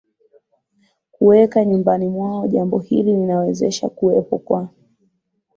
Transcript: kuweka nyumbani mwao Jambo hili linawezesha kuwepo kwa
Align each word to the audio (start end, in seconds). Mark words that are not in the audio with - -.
kuweka 1.11 1.65
nyumbani 1.65 2.07
mwao 2.09 2.47
Jambo 2.47 2.79
hili 2.79 3.13
linawezesha 3.15 3.89
kuwepo 3.89 4.37
kwa 4.39 4.69